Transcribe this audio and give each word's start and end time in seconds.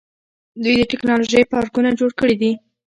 دوی 0.63 0.73
د 0.77 0.81
ټیکنالوژۍ 0.91 1.43
پارکونه 1.53 1.89
جوړ 1.99 2.11
کړي 2.19 2.35
دي. 2.41 2.51